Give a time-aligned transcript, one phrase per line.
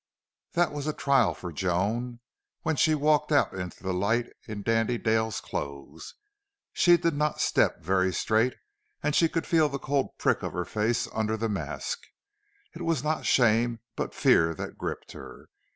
[0.53, 2.21] That was a trial for Joan,
[2.63, 6.15] when she walked out into the light in Dandy Dale's clothes.
[6.73, 8.55] She did not step very straight,
[9.03, 11.99] and she could feel the cold prick of her face under the mask.
[12.73, 15.49] It was not shame, but fear that gripped her.